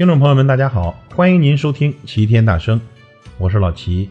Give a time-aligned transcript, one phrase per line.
[0.00, 2.80] 听众朋友们，大家好，欢迎您收听齐天大圣，
[3.36, 4.08] 我是老齐。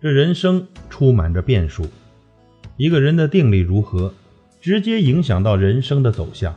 [0.00, 1.86] 这人生充满着变数，
[2.78, 4.14] 一个人的定力如何，
[4.58, 6.56] 直接影响到人生的走向。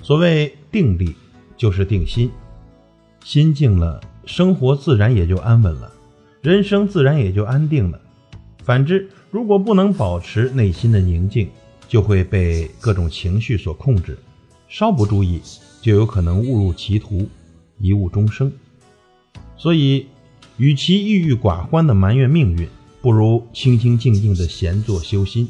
[0.00, 1.16] 所谓定力，
[1.56, 2.30] 就是定心，
[3.24, 5.90] 心静了，生活自然也就安稳了，
[6.42, 8.00] 人生自然也就安定了。
[8.62, 11.50] 反之，如果不能保持内心的宁静，
[11.88, 14.16] 就会被各种情绪所控制，
[14.68, 15.40] 稍不注意。
[15.80, 17.28] 就有可能误入歧途，
[17.80, 18.52] 贻误终生。
[19.56, 20.06] 所以，
[20.56, 22.68] 与其郁郁寡欢的埋怨命运，
[23.00, 25.48] 不如清清静静的闲坐修心。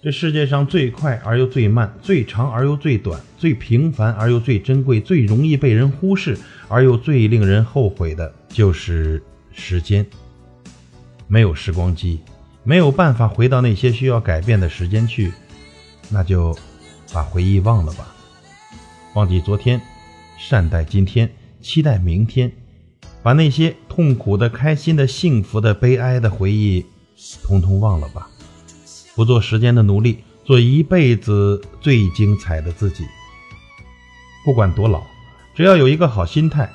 [0.00, 6.38] 这世界上最快而又最慢，最长而又最短，最平凡而又最珍贵，最容易被人忽视
[6.68, 9.20] 而又最令人后悔的，就是
[9.52, 10.06] 时间。
[11.26, 12.20] 没有时光机，
[12.62, 15.32] 没有办法回到那些需要改变的时间去，
[16.08, 16.56] 那就
[17.14, 18.08] 把回忆忘了吧。
[19.14, 19.80] 忘记昨天，
[20.36, 21.30] 善待今天，
[21.62, 22.50] 期待明天，
[23.22, 26.84] 把那些痛苦的、开心的、幸福的、悲哀的回忆，
[27.44, 28.28] 通通忘了吧。
[29.14, 33.06] 不做时间的奴隶，做一辈子最精彩的自己。
[34.44, 35.00] 不管多老，
[35.54, 36.68] 只要有一个好心态，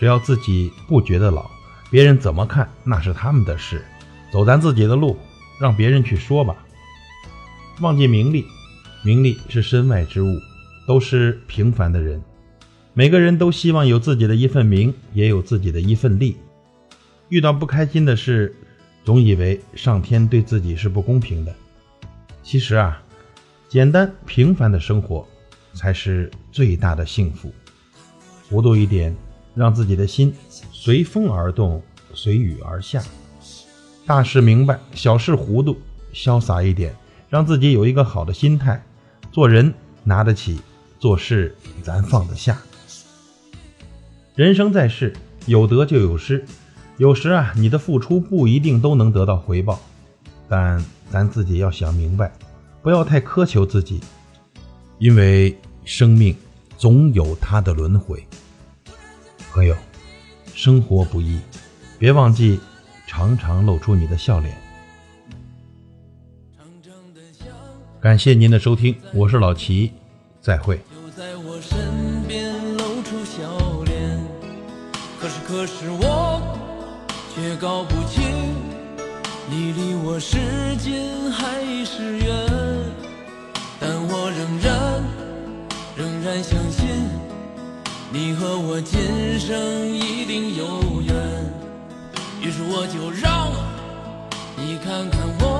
[0.00, 1.50] 只要自己不觉得老，
[1.90, 3.84] 别人怎么看那是他们的事，
[4.32, 5.18] 走咱自己的路，
[5.60, 6.56] 让别人去说吧。
[7.80, 8.46] 忘记名利，
[9.04, 10.40] 名利是身外之物。
[10.86, 12.22] 都是平凡的人，
[12.92, 16.36] 每个人都希望有自己的一份名，也有自己的一份利。
[17.30, 18.54] 遇到不开心的事，
[19.02, 21.54] 总以为上天对自己是不公平的。
[22.42, 23.02] 其实啊，
[23.66, 25.26] 简单平凡的生活
[25.72, 27.50] 才是最大的幸福。
[28.50, 29.16] 糊涂一点，
[29.54, 30.34] 让自己的心
[30.70, 33.02] 随风而动，随雨而下。
[34.04, 35.78] 大事明白，小事糊涂，
[36.12, 36.94] 潇洒一点，
[37.30, 38.84] 让自己有一个好的心态，
[39.34, 39.74] 做人
[40.04, 40.60] 拿得起。
[41.00, 42.56] 做事咱放得下。
[44.36, 45.12] 人生在世，
[45.44, 46.46] 有得就有失，
[46.98, 49.80] 有时啊，你的付出不一定都能得到回报，
[50.48, 52.32] 但咱自己要想明白，
[52.80, 54.00] 不要太苛求自己，
[54.98, 56.34] 因为生命
[56.78, 58.24] 总有它的轮回。
[59.52, 59.76] 朋友，
[60.54, 61.38] 生活不易，
[61.98, 62.60] 别忘记
[63.06, 64.56] 常常露出你的笑脸。
[68.04, 69.90] 感谢您的收听，我是老齐，
[70.42, 70.76] 再会。
[70.76, 74.20] 就在我身边露出笑脸
[75.18, 76.38] 可是，可是我
[77.34, 78.22] 却搞不清，
[79.48, 80.36] 你离我是
[80.76, 82.28] 近还是远。
[83.80, 85.02] 但我仍然，
[85.96, 87.08] 仍然相信，
[88.12, 89.00] 你和我今
[89.40, 91.16] 生一定有缘。
[92.42, 93.50] 于是我就让
[94.58, 95.53] 你看看我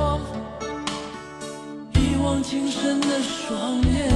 [2.24, 4.10] 一往情深的双眼。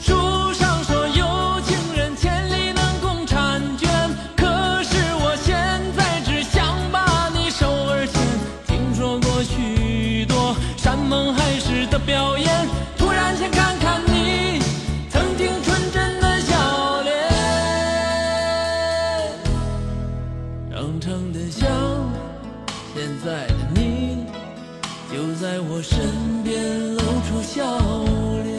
[0.00, 3.90] 书上说有情人千里能共婵娟，
[4.36, 4.46] 可
[4.84, 5.56] 是我现
[5.96, 8.22] 在只想把你手儿牵。
[8.68, 14.60] 听说过许多山盟海誓的表演，突然想看看你
[15.10, 17.12] 曾经纯真的笑脸。
[20.70, 21.68] 长长的想
[22.94, 24.24] 现在的你。
[25.12, 27.78] 就在我身边露出笑
[28.44, 28.55] 脸。